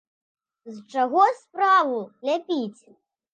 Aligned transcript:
З 0.71 0.77
чаго 0.93 1.27
справу 1.41 2.01
ляпіць? 2.31 2.81